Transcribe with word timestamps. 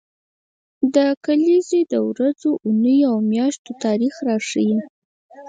دا 0.95 1.07
کلیزې 1.25 1.81
د 1.91 1.93
ورځو، 2.09 2.51
اونیو 2.65 3.05
او 3.11 3.17
میاشتو 3.31 3.71
تاریخ 3.85 4.15
راښيي. 4.27 4.79